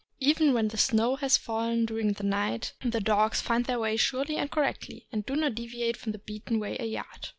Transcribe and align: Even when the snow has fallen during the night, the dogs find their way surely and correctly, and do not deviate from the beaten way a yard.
Even 0.19 0.53
when 0.55 0.69
the 0.69 0.77
snow 0.79 1.15
has 1.17 1.37
fallen 1.37 1.85
during 1.85 2.13
the 2.13 2.23
night, 2.23 2.73
the 2.83 2.99
dogs 2.99 3.39
find 3.39 3.65
their 3.65 3.77
way 3.77 3.95
surely 3.97 4.35
and 4.35 4.49
correctly, 4.49 5.05
and 5.11 5.23
do 5.27 5.35
not 5.35 5.53
deviate 5.53 5.95
from 5.95 6.11
the 6.11 6.17
beaten 6.17 6.57
way 6.59 6.75
a 6.79 6.85
yard. 6.85 7.29